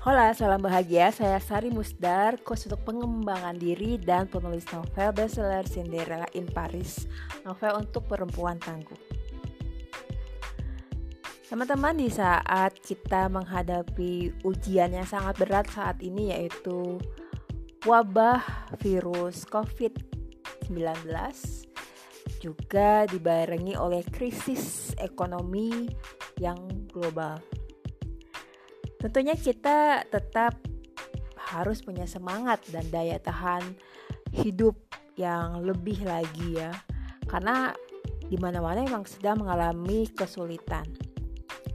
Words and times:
Hola, 0.00 0.32
salam 0.32 0.64
bahagia. 0.64 1.12
Saya 1.12 1.36
Sari 1.44 1.68
Musdar, 1.68 2.40
coach 2.40 2.64
untuk 2.64 2.88
pengembangan 2.88 3.52
diri 3.52 4.00
dan 4.00 4.32
penulis 4.32 4.64
novel 4.72 5.12
bestseller 5.12 5.68
Cinderella 5.68 6.24
in 6.32 6.48
Paris, 6.48 7.04
novel 7.44 7.84
untuk 7.84 8.08
perempuan 8.08 8.56
tangguh. 8.56 8.96
Teman-teman, 11.52 12.00
di 12.00 12.08
saat 12.08 12.80
kita 12.80 13.28
menghadapi 13.28 14.40
ujian 14.40 14.96
yang 14.96 15.04
sangat 15.04 15.36
berat 15.36 15.68
saat 15.68 16.00
ini 16.00 16.32
yaitu 16.32 16.96
wabah 17.84 18.40
virus 18.80 19.44
COVID-19 19.52 20.80
juga 22.40 23.04
dibarengi 23.04 23.76
oleh 23.76 24.00
krisis 24.08 24.96
ekonomi 24.96 25.92
yang 26.40 26.88
global. 26.88 27.59
Tentunya 29.00 29.32
kita 29.32 30.04
tetap 30.12 30.60
harus 31.40 31.80
punya 31.80 32.04
semangat 32.04 32.60
dan 32.68 32.84
daya 32.92 33.16
tahan 33.16 33.64
hidup 34.30 34.76
yang 35.16 35.64
lebih 35.64 36.04
lagi 36.04 36.60
ya. 36.60 36.70
Karena 37.24 37.72
di 38.28 38.36
mana-mana 38.36 38.84
memang 38.84 39.08
sedang 39.08 39.40
mengalami 39.40 40.06
kesulitan. 40.12 40.84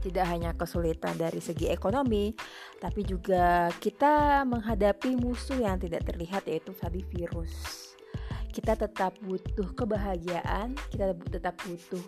Tidak 0.06 0.22
hanya 0.22 0.54
kesulitan 0.54 1.18
dari 1.18 1.42
segi 1.42 1.66
ekonomi, 1.66 2.30
tapi 2.78 3.02
juga 3.02 3.74
kita 3.82 4.46
menghadapi 4.46 5.18
musuh 5.18 5.58
yang 5.58 5.82
tidak 5.82 6.06
terlihat 6.06 6.46
yaitu 6.46 6.70
tadi 6.78 7.02
virus. 7.10 7.52
Kita 8.54 8.78
tetap 8.78 9.18
butuh 9.18 9.66
kebahagiaan, 9.74 10.78
kita 10.94 11.12
tetap 11.28 11.58
butuh 11.66 12.00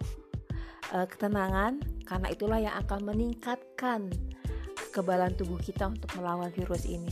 uh, 0.95 1.05
ketenangan 1.11 1.83
karena 2.07 2.29
itulah 2.33 2.59
yang 2.63 2.75
akan 2.87 3.01
meningkatkan 3.05 4.09
kekebalan 4.99 5.31
tubuh 5.39 5.63
kita 5.63 5.87
untuk 5.87 6.11
melawan 6.19 6.51
virus 6.51 6.83
ini. 6.83 7.07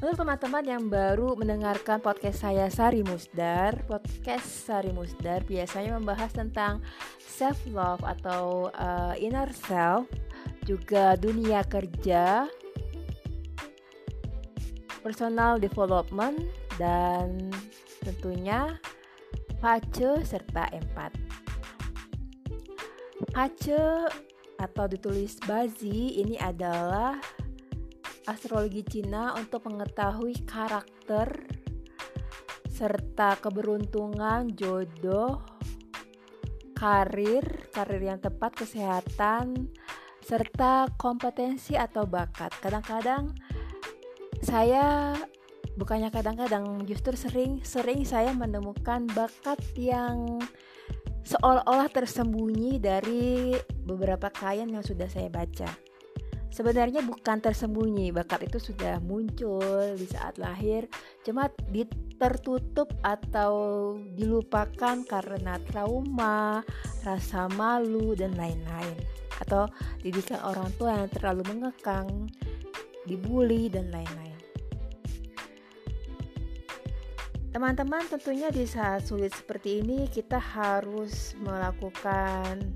Untuk 0.00 0.16
teman-teman 0.16 0.64
yang 0.64 0.88
baru 0.88 1.36
mendengarkan 1.36 2.00
podcast 2.00 2.40
saya 2.40 2.72
Sari 2.72 3.04
Musdar, 3.04 3.84
podcast 3.84 4.48
Sari 4.48 4.96
Musdar 4.96 5.44
biasanya 5.44 6.00
membahas 6.00 6.32
tentang 6.32 6.80
self 7.20 7.60
love 7.68 8.00
atau 8.00 8.72
uh, 8.72 9.12
inner 9.20 9.52
self, 9.52 10.08
juga 10.64 11.12
dunia 11.20 11.60
kerja, 11.68 12.48
personal 15.04 15.60
development 15.60 16.48
dan 16.80 17.52
tentunya 18.00 18.80
pace 19.60 20.24
serta 20.24 20.72
empat. 20.72 21.12
Pace 23.28 24.08
atau 24.58 24.84
ditulis 24.90 25.38
Bazi 25.46 26.18
ini 26.18 26.34
adalah 26.40 27.16
astrologi 28.26 28.84
Cina 28.84 29.32
untuk 29.38 29.64
mengetahui 29.70 30.44
karakter 30.44 31.46
serta 32.68 33.40
keberuntungan, 33.42 34.54
jodoh, 34.54 35.42
karir, 36.78 37.42
karir 37.74 38.02
yang 38.02 38.22
tepat, 38.22 38.54
kesehatan, 38.54 39.72
serta 40.22 40.86
kompetensi 40.94 41.74
atau 41.74 42.06
bakat. 42.06 42.54
Kadang-kadang 42.62 43.34
saya 44.44 45.16
bukannya 45.74 46.14
kadang-kadang 46.14 46.86
justru 46.86 47.18
sering 47.18 47.64
sering 47.66 48.06
saya 48.06 48.30
menemukan 48.30 49.10
bakat 49.10 49.58
yang 49.74 50.38
seolah-olah 51.28 51.92
tersembunyi 51.92 52.80
dari 52.80 53.52
beberapa 53.84 54.32
klien 54.32 54.68
yang 54.72 54.80
sudah 54.80 55.04
saya 55.12 55.28
baca. 55.28 55.68
Sebenarnya 56.48 57.04
bukan 57.04 57.44
tersembunyi, 57.44 58.08
bakat 58.08 58.48
itu 58.48 58.56
sudah 58.56 58.96
muncul 59.04 59.92
di 59.92 60.08
saat 60.08 60.40
lahir, 60.40 60.88
cuma 61.20 61.52
tertutup 62.16 62.88
atau 63.04 63.52
dilupakan 64.16 65.04
karena 65.04 65.60
trauma, 65.68 66.64
rasa 67.04 67.52
malu 67.52 68.16
dan 68.16 68.32
lain-lain. 68.32 68.96
Atau 69.38 69.68
didikan 70.00 70.40
orang 70.40 70.72
tua 70.80 71.04
yang 71.04 71.12
terlalu 71.12 71.44
mengekang, 71.52 72.32
dibully 73.04 73.68
dan 73.68 73.92
lain-lain. 73.92 74.27
Teman-teman, 77.58 78.06
tentunya 78.06 78.54
di 78.54 78.70
saat 78.70 79.10
sulit 79.10 79.34
seperti 79.34 79.82
ini 79.82 80.06
kita 80.06 80.38
harus 80.38 81.34
melakukan 81.42 82.70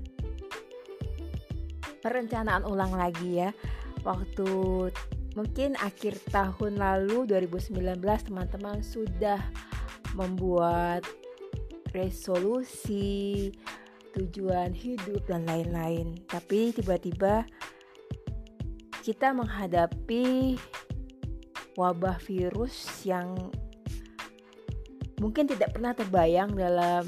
perencanaan 2.03 2.67
ulang 2.67 2.91
lagi 2.91 3.39
ya. 3.39 3.55
Waktu 4.03 4.43
mungkin 5.39 5.79
akhir 5.79 6.19
tahun 6.27 6.83
lalu 6.83 7.31
2019 7.31 7.79
teman-teman 8.27 8.83
sudah 8.83 9.39
membuat 10.19 11.07
resolusi, 11.95 13.55
tujuan 14.11 14.75
hidup 14.75 15.23
dan 15.31 15.47
lain-lain. 15.47 16.19
Tapi 16.27 16.75
tiba-tiba 16.75 17.47
kita 18.99 19.31
menghadapi 19.31 20.59
wabah 21.79 22.19
virus 22.19 23.07
yang 23.07 23.31
mungkin 25.23 25.47
tidak 25.47 25.71
pernah 25.71 25.95
terbayang 25.95 26.51
dalam 26.51 27.07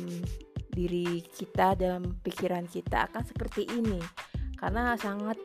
diri 0.72 1.20
kita 1.36 1.76
dalam 1.76 2.16
pikiran 2.24 2.64
kita 2.64 3.12
akan 3.12 3.28
seperti 3.28 3.68
ini 3.76 4.00
karena 4.56 4.96
sangat 4.96 5.36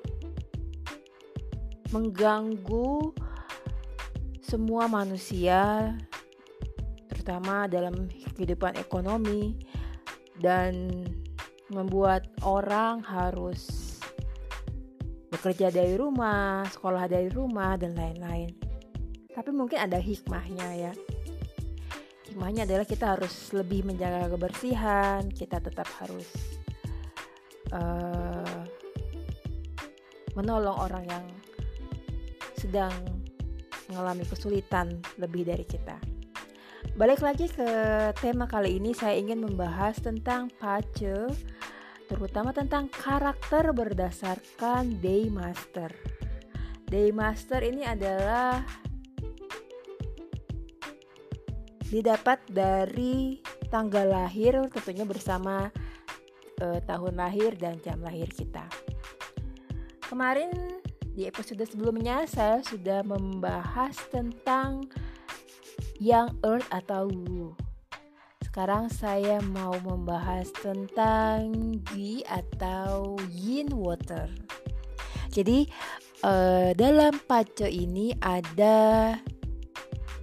mengganggu 1.90 3.10
semua 4.38 4.86
manusia 4.86 5.94
terutama 7.10 7.66
dalam 7.66 8.06
kehidupan 8.38 8.78
ekonomi 8.78 9.58
dan 10.38 10.94
membuat 11.74 12.30
orang 12.46 13.02
harus 13.02 13.98
bekerja 15.30 15.70
dari 15.70 15.94
rumah, 15.94 16.66
sekolah 16.66 17.06
dari 17.06 17.30
rumah 17.30 17.78
dan 17.78 17.94
lain-lain. 17.94 18.50
Tapi 19.30 19.50
mungkin 19.54 19.78
ada 19.78 20.02
hikmahnya 20.02 20.68
ya 20.74 20.92
hikmahnya 22.30 22.62
adalah 22.62 22.86
kita 22.86 23.18
harus 23.18 23.50
lebih 23.50 23.82
menjaga 23.82 24.30
kebersihan 24.30 25.26
kita 25.34 25.58
tetap 25.58 25.90
harus 25.98 26.30
uh, 27.74 28.62
menolong 30.38 30.78
orang 30.78 31.04
yang 31.10 31.26
sedang 32.54 32.94
mengalami 33.90 34.22
kesulitan 34.22 35.02
lebih 35.18 35.42
dari 35.42 35.66
kita. 35.66 35.98
Balik 36.94 37.18
lagi 37.18 37.50
ke 37.50 37.66
tema 38.22 38.46
kali 38.46 38.78
ini 38.78 38.94
saya 38.94 39.18
ingin 39.18 39.42
membahas 39.42 39.98
tentang 39.98 40.46
pace 40.62 41.34
terutama 42.06 42.54
tentang 42.54 42.86
karakter 42.90 43.74
berdasarkan 43.74 45.02
day 45.02 45.26
master. 45.26 45.90
Day 46.86 47.10
master 47.10 47.62
ini 47.62 47.86
adalah 47.86 48.62
didapat 51.90 52.38
dari 52.46 53.42
tanggal 53.66 54.06
lahir 54.06 54.54
tentunya 54.70 55.02
bersama 55.02 55.74
uh, 56.62 56.78
tahun 56.86 57.18
lahir 57.18 57.58
dan 57.58 57.82
jam 57.82 57.98
lahir 57.98 58.30
kita. 58.30 58.62
Kemarin 60.06 60.54
di 61.14 61.26
episode 61.26 61.66
sebelumnya 61.66 62.26
saya 62.30 62.62
sudah 62.62 63.02
membahas 63.02 63.98
tentang 64.14 64.86
Young 65.98 66.38
Earth 66.46 66.70
atau 66.70 67.10
Wu. 67.10 67.52
Sekarang 68.46 68.90
saya 68.90 69.38
mau 69.50 69.74
membahas 69.82 70.50
tentang 70.62 71.74
Gi 71.90 72.26
atau 72.26 73.14
Yin 73.30 73.70
Water. 73.74 74.26
Jadi 75.30 75.70
uh, 76.26 76.74
dalam 76.74 77.14
pace 77.22 77.70
ini 77.70 78.10
ada 78.18 79.14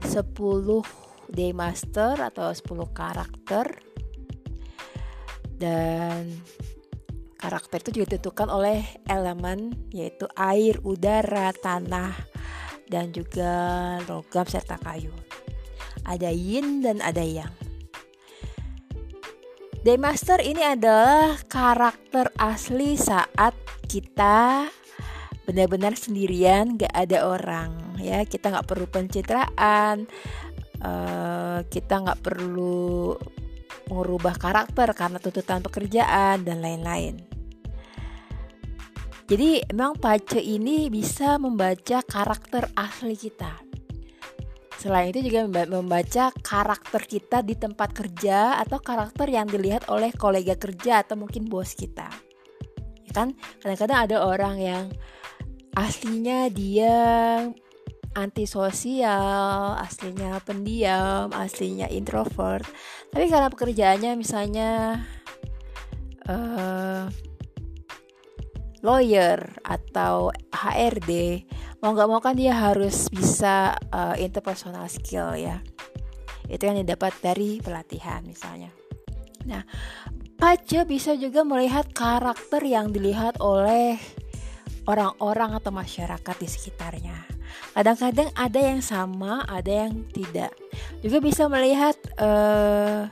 10 0.04 1.07
day 1.32 1.52
master 1.52 2.20
atau 2.20 2.52
10 2.52 2.64
karakter 2.96 3.66
dan 5.58 6.30
karakter 7.38 7.82
itu 7.86 8.02
juga 8.02 8.18
ditentukan 8.18 8.50
oleh 8.50 8.82
elemen 9.10 9.74
yaitu 9.94 10.26
air, 10.38 10.78
udara, 10.86 11.54
tanah 11.54 12.14
dan 12.90 13.12
juga 13.12 13.54
logam 14.08 14.48
serta 14.48 14.80
kayu. 14.82 15.14
Ada 16.08 16.32
yin 16.32 16.82
dan 16.82 17.04
ada 17.04 17.22
yang. 17.22 17.52
Master 19.88 20.44
ini 20.44 20.60
adalah 20.60 21.40
karakter 21.48 22.28
asli 22.36 23.00
saat 23.00 23.56
kita 23.88 24.68
benar-benar 25.48 25.96
sendirian, 25.96 26.76
gak 26.76 26.92
ada 26.92 27.24
orang 27.24 27.96
ya. 27.96 28.28
Kita 28.28 28.52
nggak 28.52 28.68
perlu 28.68 28.84
pencitraan, 28.92 30.12
uh, 30.82 31.60
kita 31.68 32.04
nggak 32.04 32.22
perlu 32.22 33.16
mengubah 33.88 34.36
karakter 34.36 34.92
karena 34.92 35.18
tuntutan 35.18 35.64
pekerjaan 35.64 36.44
dan 36.44 36.60
lain-lain. 36.60 37.24
Jadi 39.28 39.60
memang 39.76 40.00
Pace 40.00 40.40
ini 40.40 40.88
bisa 40.88 41.36
membaca 41.36 42.00
karakter 42.00 42.72
asli 42.80 43.16
kita. 43.20 43.60
Selain 44.80 45.12
itu 45.12 45.20
juga 45.26 45.50
membaca 45.50 46.32
karakter 46.32 47.02
kita 47.04 47.44
di 47.44 47.60
tempat 47.60 47.92
kerja 47.92 48.62
atau 48.62 48.80
karakter 48.80 49.28
yang 49.28 49.50
dilihat 49.50 49.90
oleh 49.92 50.16
kolega 50.16 50.56
kerja 50.56 51.04
atau 51.04 51.20
mungkin 51.20 51.50
bos 51.50 51.76
kita. 51.76 52.08
Ya 53.04 53.12
kan? 53.12 53.36
Kadang-kadang 53.60 54.00
ada 54.08 54.18
orang 54.24 54.56
yang 54.64 54.86
aslinya 55.76 56.48
dia 56.48 56.96
antisosial, 58.18 59.78
aslinya 59.78 60.42
pendiam, 60.42 61.30
aslinya 61.38 61.86
introvert. 61.94 62.66
Tapi 63.14 63.30
karena 63.30 63.54
pekerjaannya 63.54 64.12
misalnya 64.18 65.06
uh, 66.26 67.06
lawyer 68.82 69.38
atau 69.62 70.34
HRD 70.50 71.46
mau 71.78 71.94
nggak 71.94 72.10
mau 72.10 72.22
kan 72.22 72.34
dia 72.34 72.58
harus 72.58 73.06
bisa 73.14 73.78
uh, 73.94 74.18
interpersonal 74.18 74.90
skill 74.90 75.38
ya 75.38 75.62
itu 76.50 76.64
yang 76.66 76.80
didapat 76.82 77.14
dari 77.22 77.62
pelatihan 77.62 78.26
misalnya 78.26 78.74
nah 79.46 79.62
Pace 80.38 80.86
bisa 80.86 81.18
juga 81.18 81.42
melihat 81.42 81.90
karakter 81.98 82.62
yang 82.62 82.94
dilihat 82.94 83.42
oleh 83.42 83.98
orang-orang 84.86 85.58
atau 85.58 85.74
masyarakat 85.74 86.36
di 86.38 86.46
sekitarnya. 86.46 87.37
Kadang-kadang 87.74 88.30
ada 88.34 88.60
yang 88.60 88.82
sama, 88.82 89.46
ada 89.46 89.88
yang 89.88 90.06
tidak. 90.12 90.52
Juga 91.04 91.18
bisa 91.22 91.46
melihat 91.52 91.96
uh, 92.18 93.08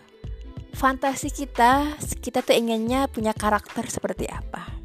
fantasi 0.73 1.29
kita, 1.31 1.97
kita 2.19 2.41
tuh 2.41 2.55
inginnya 2.55 3.05
punya 3.11 3.31
karakter 3.31 3.87
seperti 3.87 4.27
apa. 4.29 4.75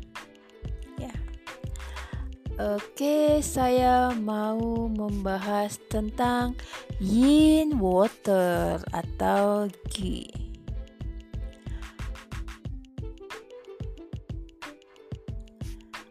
Oke, 2.61 3.41
saya 3.41 4.13
mau 4.13 4.85
membahas 4.93 5.81
tentang 5.89 6.53
yin 7.01 7.81
water 7.81 8.77
atau 8.93 9.65
Qi. 9.89 10.29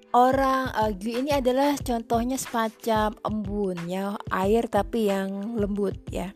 Orang 0.10 0.74
uh, 0.74 0.90
ini 0.90 1.30
adalah 1.30 1.78
contohnya 1.78 2.34
semacam 2.34 3.14
embun 3.22 3.78
ya, 3.86 4.18
air 4.34 4.66
tapi 4.66 5.06
yang 5.06 5.54
lembut 5.54 6.02
ya. 6.10 6.34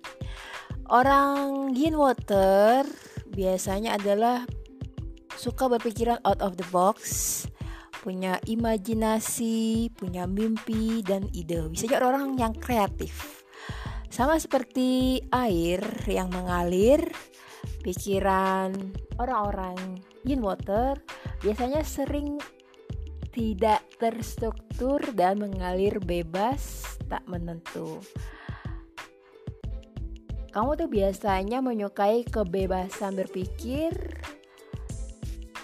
Orang 0.93 1.73
yin 1.73 1.97
water 1.97 2.85
biasanya 3.33 3.97
adalah 3.97 4.45
suka 5.33 5.65
berpikiran 5.65 6.21
out 6.21 6.37
of 6.45 6.53
the 6.53 6.67
box, 6.69 7.01
punya 8.05 8.37
imajinasi, 8.45 9.89
punya 9.97 10.29
mimpi 10.29 11.01
dan 11.01 11.25
ide. 11.33 11.65
Bisa 11.73 11.89
jadi 11.89 12.05
orang 12.05 12.37
yang 12.37 12.53
kreatif. 12.53 13.41
Sama 14.13 14.37
seperti 14.37 15.17
air 15.33 15.81
yang 16.05 16.29
mengalir, 16.29 17.09
pikiran 17.81 18.69
orang-orang 19.17 19.97
yin 20.21 20.45
water 20.45 21.01
biasanya 21.41 21.81
sering 21.81 22.37
tidak 23.33 23.81
terstruktur 23.97 25.01
dan 25.17 25.41
mengalir 25.41 25.97
bebas, 25.97 26.85
tak 27.09 27.25
menentu. 27.25 27.97
Kamu 30.53 30.77
tuh 30.77 30.85
biasanya 30.85 31.65
menyukai 31.65 32.29
kebebasan 32.29 33.17
berpikir, 33.17 33.89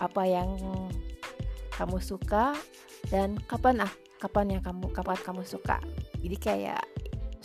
apa 0.01 0.23
yang 0.25 0.57
kamu 1.77 2.01
suka 2.01 2.57
dan 3.13 3.37
kapan 3.45 3.85
ah 3.85 3.93
kapan 4.17 4.57
yang 4.57 4.61
kamu 4.65 4.89
kapan 4.89 5.19
kamu 5.21 5.43
suka. 5.45 5.77
Jadi 6.19 6.37
kayak 6.41 6.83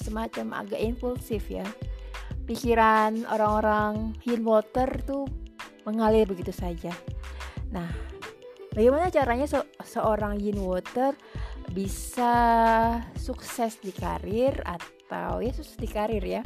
semacam 0.00 0.64
agak 0.64 0.80
impulsif 0.80 1.52
ya. 1.52 1.68
Pikiran 2.48 3.28
orang-orang 3.28 4.16
yin 4.24 4.40
water 4.40 4.88
tuh 5.04 5.28
mengalir 5.84 6.24
begitu 6.24 6.50
saja. 6.50 6.96
Nah 7.68 8.13
bagaimana 8.74 9.08
caranya 9.08 9.46
se 9.46 9.58
seorang 9.86 10.42
yin 10.42 10.58
water 10.58 11.14
bisa 11.72 12.34
sukses 13.16 13.80
di 13.80 13.94
karir 13.94 14.52
atau 14.66 15.40
ya 15.40 15.54
sukses 15.54 15.78
di 15.80 15.88
karir 15.88 16.20
ya 16.20 16.42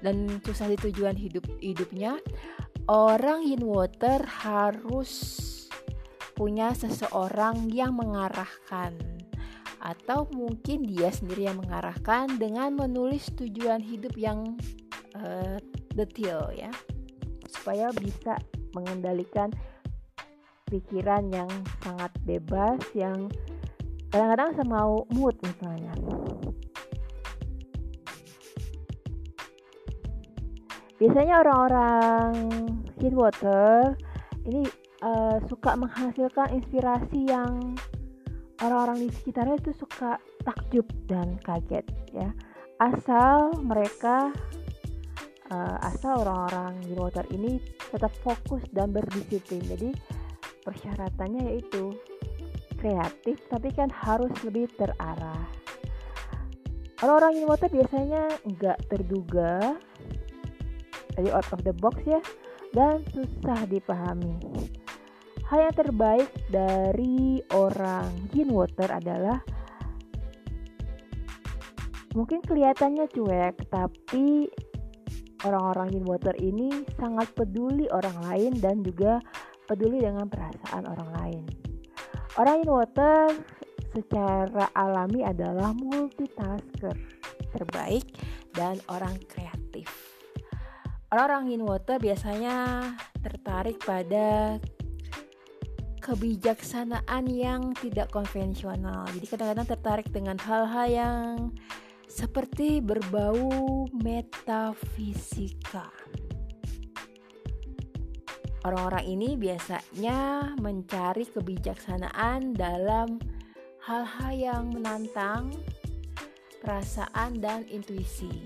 dan 0.00 0.40
sukses 0.42 0.66
di 0.66 0.78
tujuan 0.90 1.14
hidup 1.14 1.44
hidupnya? 1.60 2.18
Orang 2.86 3.42
yin 3.46 3.66
water 3.66 4.22
harus 4.24 5.44
punya 6.36 6.76
seseorang 6.76 7.72
yang 7.72 7.96
mengarahkan 7.96 8.94
atau 9.80 10.26
mungkin 10.34 10.82
dia 10.82 11.10
sendiri 11.14 11.46
yang 11.46 11.62
mengarahkan 11.62 12.36
dengan 12.36 12.74
menulis 12.74 13.30
tujuan 13.38 13.78
hidup 13.78 14.14
yang 14.18 14.58
uh, 15.18 15.58
detail 15.94 16.50
ya. 16.52 16.70
Supaya 17.50 17.90
bisa 17.94 18.38
mengendalikan 18.76 19.50
pikiran 20.66 21.30
yang 21.30 21.50
sangat 21.82 22.10
bebas 22.26 22.82
yang 22.92 23.30
kadang-kadang 24.10 24.50
semau 24.58 25.06
mood 25.14 25.34
misalnya. 25.42 25.94
Biasanya 30.96 31.44
orang-orang 31.44 32.32
hit 32.96 33.12
water 33.12 33.94
ini 34.48 34.64
uh, 35.04 35.36
suka 35.44 35.76
menghasilkan 35.76 36.56
inspirasi 36.56 37.28
yang 37.28 37.76
orang-orang 38.64 39.04
di 39.04 39.08
sekitarnya 39.12 39.60
itu 39.60 39.76
suka 39.76 40.16
takjub 40.40 40.88
dan 41.04 41.36
kaget 41.44 41.84
ya. 42.16 42.32
Asal 42.80 43.52
mereka 43.60 44.32
uh, 45.52 45.76
asal 45.84 46.24
orang-orang 46.24 46.80
di 46.80 46.94
water 46.96 47.28
ini 47.28 47.60
tetap 47.92 48.12
fokus 48.24 48.64
dan 48.72 48.90
berdisiplin. 48.96 49.60
Jadi 49.68 49.90
persyaratannya 50.66 51.54
yaitu 51.54 51.94
kreatif 52.82 53.38
tapi 53.46 53.70
kan 53.70 53.88
harus 53.88 54.34
lebih 54.42 54.66
terarah. 54.74 55.46
Orang-orang 57.00 57.38
in 57.38 57.46
water 57.46 57.70
biasanya 57.70 58.26
nggak 58.42 58.78
terduga 58.90 59.78
dari 61.16 61.28
out 61.32 61.48
of 61.52 61.64
the 61.64 61.72
box 61.76 62.02
ya 62.04 62.20
dan 62.76 63.00
susah 63.12 63.64
dipahami. 63.68 64.36
Hal 65.46 65.70
yang 65.70 65.76
terbaik 65.78 66.30
dari 66.50 67.38
orang 67.54 68.10
Gin 68.34 68.50
Water 68.50 68.90
adalah 68.90 69.38
mungkin 72.18 72.42
kelihatannya 72.42 73.06
cuek, 73.14 73.70
tapi 73.70 74.50
orang-orang 75.46 75.94
Gin 75.94 76.06
Water 76.08 76.34
ini 76.42 76.82
sangat 76.98 77.30
peduli 77.38 77.86
orang 77.94 78.18
lain 78.26 78.52
dan 78.58 78.82
juga 78.82 79.22
peduli 79.66 80.00
dengan 80.00 80.30
perasaan 80.30 80.86
orang 80.86 81.10
lain. 81.20 81.44
Orang 82.38 82.62
Gin 82.62 82.72
Water 82.72 83.22
secara 83.96 84.68
alami 84.76 85.24
adalah 85.24 85.72
multitasker 85.72 86.94
terbaik 87.56 88.04
dan 88.52 88.76
orang 88.92 89.16
kreatif. 89.24 89.88
Orang-orang 91.06 91.54
in 91.54 91.62
water 91.62 91.96
biasanya 92.02 92.82
tertarik 93.22 93.78
pada 93.80 94.58
kebijaksanaan 96.02 97.24
yang 97.30 97.72
tidak 97.78 98.10
konvensional. 98.10 99.06
Jadi 99.14 99.26
kadang-kadang 99.30 99.68
tertarik 99.70 100.08
dengan 100.10 100.36
hal-hal 100.42 100.86
yang 100.90 101.34
seperti 102.10 102.82
berbau 102.82 103.86
metafisika. 103.94 105.88
Orang-orang 108.66 109.06
ini 109.06 109.38
biasanya 109.38 110.50
mencari 110.58 111.22
kebijaksanaan 111.30 112.50
dalam 112.58 113.22
hal-hal 113.86 114.32
yang 114.34 114.74
menantang 114.74 115.54
perasaan 116.58 117.38
dan 117.38 117.62
intuisi. 117.70 118.42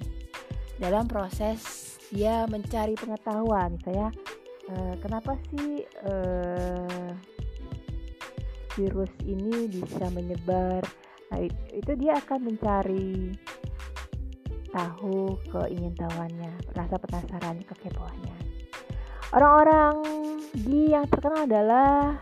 Dalam 0.77 1.09
proses 1.09 1.97
dia 2.13 2.45
mencari 2.45 2.93
pengetahuan, 3.01 3.81
saya 3.81 4.13
eh, 4.69 4.95
kenapa 5.01 5.41
sih 5.49 5.89
eh, 5.89 7.11
virus 8.77 9.13
ini 9.27 9.67
bisa 9.67 10.07
menyebar 10.13 10.83
nah 11.31 11.39
itu 11.71 11.93
dia 11.95 12.19
akan 12.19 12.41
mencari 12.43 13.31
tahu 14.75 15.39
keingintahuannya 15.47 16.75
rasa 16.75 16.99
penasaran 16.99 17.63
kekepoannya 17.71 18.40
orang-orang 19.31 19.95
di 20.55 20.91
yang 20.91 21.07
terkenal 21.07 21.47
adalah 21.47 22.19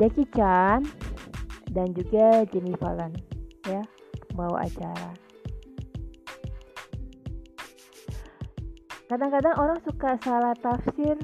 Jackie 0.00 0.28
Chan 0.32 0.80
dan 1.72 1.92
juga 1.92 2.44
Jimmy 2.48 2.72
Fallon 2.80 3.12
ya 3.68 3.84
bawa 4.32 4.64
acara. 4.64 5.12
Kadang-kadang 9.12 9.54
orang 9.60 9.78
suka 9.84 10.16
salah 10.24 10.56
tafsir 10.56 11.20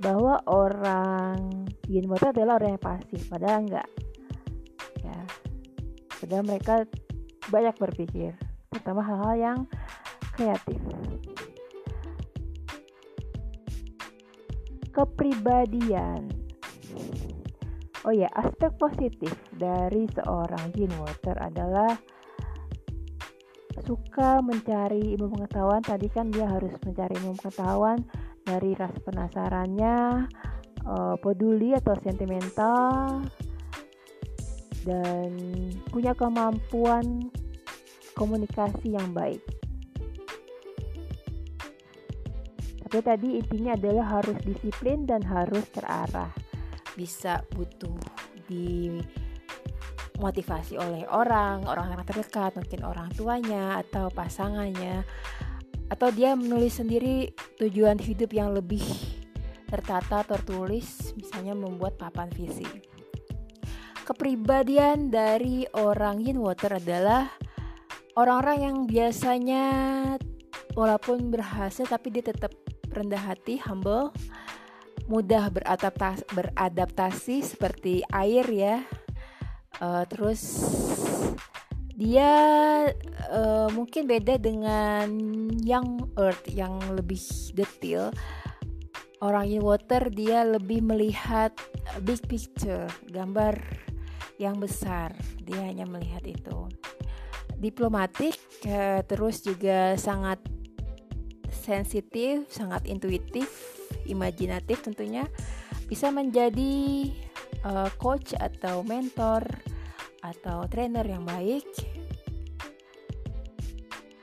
bahwa 0.00 0.40
orang 0.48 1.68
yin 1.84 2.08
water 2.08 2.32
adalah 2.32 2.56
orang 2.56 2.80
yang 2.80 2.84
pasif 2.84 3.20
padahal 3.28 3.68
enggak 3.68 3.88
ya. 5.04 5.20
Padahal 6.24 6.44
mereka 6.48 6.74
banyak 7.52 7.76
berpikir 7.76 8.32
terutama 8.72 9.04
hal-hal 9.04 9.36
yang 9.36 9.58
kreatif 10.32 10.80
kepribadian. 14.92 16.28
Oh 18.02 18.14
ya 18.14 18.28
aspek 18.34 18.74
positif 18.76 19.32
dari 19.54 20.04
seorang 20.10 20.74
Gene 20.74 20.96
Water 20.98 21.38
adalah 21.38 21.94
suka 23.86 24.42
mencari 24.42 25.14
ilmu 25.16 25.38
pengetahuan. 25.38 25.82
Tadi 25.82 26.06
kan 26.12 26.28
dia 26.28 26.46
harus 26.46 26.74
mencari 26.82 27.14
ilmu 27.18 27.38
pengetahuan 27.40 27.98
dari 28.42 28.74
rasa 28.74 28.98
penasarannya 29.06 30.28
uh, 30.86 31.14
peduli 31.22 31.72
atau 31.78 31.94
sentimental 32.02 33.22
dan 34.82 35.30
punya 35.94 36.10
kemampuan 36.18 37.30
komunikasi 38.18 38.98
yang 38.98 39.14
baik 39.14 39.40
tapi 42.92 43.08
tadi 43.08 43.40
intinya 43.40 43.72
adalah 43.72 44.20
harus 44.20 44.36
disiplin 44.44 45.08
dan 45.08 45.24
harus 45.24 45.64
terarah 45.72 46.28
bisa 46.92 47.40
butuh 47.56 47.96
di 48.44 49.00
motivasi 50.20 50.76
oleh 50.76 51.08
orang, 51.08 51.64
orang 51.64 51.96
yang 51.96 52.04
terdekat, 52.04 52.52
mungkin 52.52 52.84
orang 52.84 53.08
tuanya 53.16 53.80
atau 53.80 54.12
pasangannya, 54.12 55.08
atau 55.88 56.12
dia 56.12 56.36
menulis 56.36 56.84
sendiri 56.84 57.32
tujuan 57.64 57.96
hidup 57.96 58.28
yang 58.28 58.52
lebih 58.52 58.84
tertata, 59.72 60.20
tertulis, 60.28 61.16
misalnya 61.16 61.56
membuat 61.56 61.96
papan 61.96 62.28
visi. 62.28 62.68
Kepribadian 64.04 65.08
dari 65.08 65.64
orang 65.80 66.20
Yin 66.20 66.44
Water 66.44 66.76
adalah 66.76 67.32
orang-orang 68.20 68.58
yang 68.60 68.76
biasanya 68.84 69.64
walaupun 70.76 71.32
berhasil 71.32 71.88
tapi 71.88 72.12
dia 72.12 72.28
tetap 72.28 72.52
rendah 72.92 73.20
hati, 73.32 73.58
humble, 73.58 74.12
mudah 75.10 75.50
beradaptasi, 75.50 76.22
beradaptasi 76.30 77.36
seperti 77.42 78.06
air 78.12 78.46
ya, 78.48 78.76
uh, 79.82 80.04
terus 80.06 80.62
dia 81.92 82.32
uh, 83.30 83.68
mungkin 83.74 84.08
beda 84.08 84.40
dengan 84.40 85.08
yang 85.62 86.08
earth 86.18 86.48
yang 86.50 86.80
lebih 86.94 87.20
detail. 87.54 88.10
Orang 89.22 89.46
in 89.46 89.62
water 89.62 90.10
dia 90.10 90.42
lebih 90.42 90.82
melihat 90.82 91.54
big 92.02 92.18
picture 92.26 92.90
gambar 93.06 93.54
yang 94.42 94.58
besar. 94.58 95.14
Dia 95.46 95.62
hanya 95.62 95.86
melihat 95.86 96.26
itu. 96.26 96.66
Diplomatik 97.62 98.34
uh, 98.66 99.06
terus 99.06 99.46
juga 99.46 99.94
sangat 99.94 100.42
sensitif 101.62 102.50
sangat 102.50 102.90
intuitif 102.90 103.46
imajinatif 104.06 104.82
tentunya 104.82 105.30
bisa 105.86 106.10
menjadi 106.10 107.08
uh, 107.62 107.90
coach 108.00 108.34
atau 108.34 108.82
mentor 108.82 109.44
atau 110.22 110.64
trainer 110.70 111.04
yang 111.04 111.26
baik. 111.26 111.66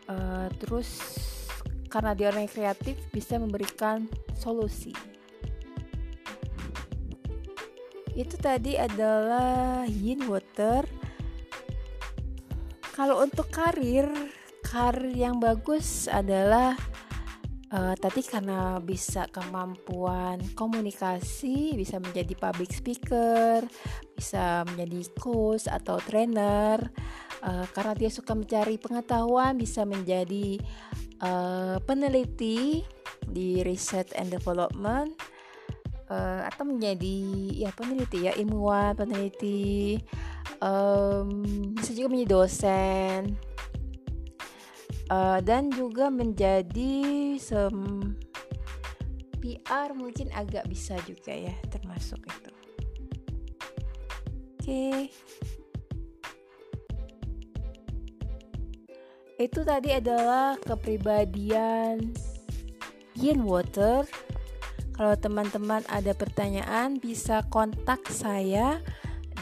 Uh, 0.09 0.49
terus 0.57 0.89
karena 1.87 2.17
dia 2.17 2.33
orang 2.33 2.49
yang 2.49 2.53
kreatif 2.53 2.97
bisa 3.13 3.37
memberikan 3.37 4.09
solusi. 4.33 4.95
Itu 8.17 8.35
tadi 8.41 8.75
adalah 8.75 9.85
yin 9.85 10.25
water. 10.25 10.83
Kalau 12.97 13.23
untuk 13.23 13.47
karir 13.53 14.09
karir 14.65 15.13
yang 15.15 15.41
bagus 15.41 16.05
adalah 16.05 16.75
uh, 17.73 17.95
tadi 17.97 18.21
karena 18.25 18.77
bisa 18.81 19.25
kemampuan 19.29 20.41
komunikasi 20.57 21.77
bisa 21.77 22.01
menjadi 22.01 22.33
public 22.37 22.71
speaker 22.73 23.65
bisa 24.13 24.65
menjadi 24.73 24.99
coach 25.17 25.69
atau 25.69 26.01
trainer 26.01 26.81
uh, 27.45 27.65
karena 27.71 27.93
dia 27.95 28.09
suka 28.11 28.33
mencari 28.33 28.75
pengetahuan 28.81 29.55
bisa 29.55 29.85
menjadi 29.85 30.59
uh, 31.23 31.77
peneliti 31.85 32.83
di 33.29 33.61
research 33.61 34.15
and 34.17 34.33
development 34.33 35.13
uh, 36.09 36.45
atau 36.49 36.65
menjadi 36.65 37.17
ya 37.53 37.69
peneliti 37.71 38.25
ya 38.27 38.33
ilmuwan 38.35 38.97
peneliti 38.97 39.97
um, 40.59 41.43
bisa 41.77 41.91
juga 41.93 42.07
menjadi 42.11 42.29
dosen 42.33 43.21
uh, 45.11 45.43
dan 45.43 45.73
juga 45.73 46.07
menjadi 46.13 47.35
sem 47.37 47.75
PR 49.39 49.91
mungkin 49.97 50.29
agak 50.31 50.69
bisa 50.69 50.95
juga 51.05 51.35
ya 51.35 51.55
termasuk 51.69 52.21
itu. 52.23 52.51
Oke. 54.59 54.63
Okay. 54.63 54.99
itu 59.39 59.63
tadi 59.63 59.95
adalah 59.95 60.59
kepribadian 60.59 62.11
Yin 63.15 63.47
Water. 63.47 64.03
Kalau 64.91 65.15
teman-teman 65.15 65.79
ada 65.87 66.11
pertanyaan 66.11 66.99
bisa 66.99 67.47
kontak 67.47 68.03
saya 68.11 68.83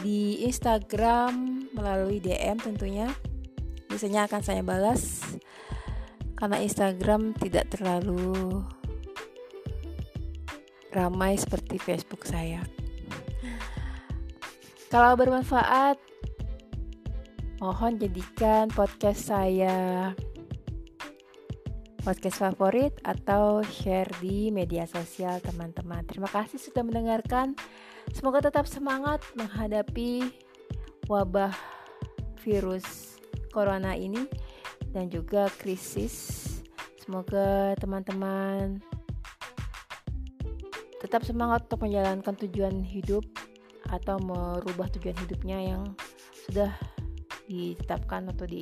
di 0.06 0.46
Instagram 0.46 1.66
melalui 1.74 2.22
DM 2.22 2.62
tentunya 2.62 3.10
biasanya 3.98 4.30
akan 4.30 4.42
saya 4.46 4.62
balas 4.62 5.26
karena 6.38 6.62
Instagram 6.62 7.34
tidak 7.34 7.66
terlalu 7.74 8.62
ramai 10.94 11.34
seperti 11.34 11.82
Facebook 11.82 12.22
saya. 12.22 12.62
Kalau 14.86 15.18
bermanfaat, 15.18 15.98
mohon 17.58 17.98
jadikan 17.98 18.70
podcast 18.70 19.34
saya 19.34 20.14
podcast 22.06 22.38
favorit 22.38 22.94
atau 23.02 23.66
share 23.66 24.14
di 24.22 24.54
media 24.54 24.86
sosial 24.86 25.42
teman-teman. 25.42 26.06
Terima 26.06 26.30
kasih 26.30 26.62
sudah 26.62 26.86
mendengarkan. 26.86 27.58
Semoga 28.14 28.46
tetap 28.46 28.70
semangat 28.70 29.26
menghadapi 29.34 30.30
wabah 31.10 31.50
virus 32.46 33.07
corona 33.50 33.96
ini 33.96 34.24
dan 34.92 35.08
juga 35.12 35.48
krisis. 35.60 36.44
Semoga 37.00 37.72
teman-teman 37.80 38.80
tetap 40.98 41.24
semangat 41.24 41.64
untuk 41.70 41.88
menjalankan 41.88 42.34
tujuan 42.46 42.84
hidup 42.84 43.24
atau 43.88 44.20
merubah 44.20 44.90
tujuan 44.92 45.16
hidupnya 45.24 45.58
yang 45.72 45.82
sudah 46.48 46.74
ditetapkan 47.48 48.28
atau 48.28 48.44
di 48.44 48.60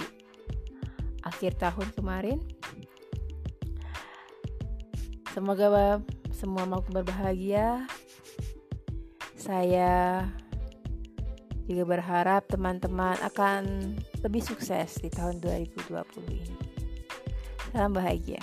akhir 1.26 1.58
tahun 1.58 1.90
kemarin. 1.98 2.38
Semoga 5.34 5.98
semua 6.30 6.64
makhluk 6.64 7.02
berbahagia. 7.02 7.84
Saya 9.34 10.22
juga 11.66 11.98
berharap 11.98 12.46
teman-teman 12.46 13.18
akan 13.26 13.94
lebih 14.26 14.42
sukses 14.42 14.98
di 14.98 15.06
tahun 15.06 15.38
2020 15.38 15.86
ini. 16.34 16.58
Salam 17.70 17.94
bahagia. 17.94 18.42